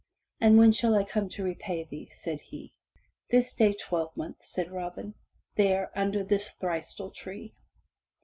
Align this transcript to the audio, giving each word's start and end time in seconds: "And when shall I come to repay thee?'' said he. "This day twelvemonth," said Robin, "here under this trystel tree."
"And 0.39 0.57
when 0.57 0.71
shall 0.71 0.95
I 0.95 1.03
come 1.03 1.29
to 1.29 1.43
repay 1.43 1.83
thee?'' 1.83 2.09
said 2.11 2.41
he. 2.41 2.73
"This 3.29 3.53
day 3.53 3.73
twelvemonth," 3.73 4.37
said 4.43 4.71
Robin, 4.71 5.13
"here 5.55 5.91
under 5.93 6.23
this 6.23 6.55
trystel 6.59 7.13
tree." 7.13 7.53